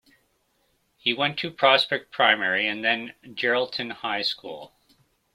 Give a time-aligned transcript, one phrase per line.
[0.97, 4.73] He went to Prospect Primary and then Geraldton High School.